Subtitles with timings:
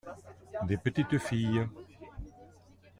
[0.63, 1.67] Des petites filles.